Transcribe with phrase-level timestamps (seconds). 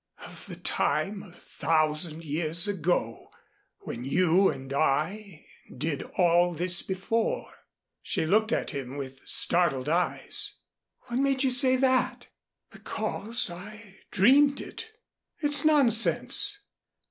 [0.17, 3.29] "Of the time a thousand years ago
[3.81, 5.45] when you and I
[5.77, 7.53] did all this before."
[8.01, 10.55] She looked at him with startled eyes.
[11.01, 12.29] "What made you say that?"
[12.71, 14.89] "Because I dreamed it."
[15.37, 16.61] "It's nonsense."